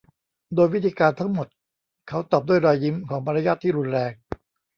[0.55, 1.47] โดยวิธีการทั้งหมด
[2.07, 4.11] เขาตอบด้วยรอยยิ้มของมารยาทที่รุนแรง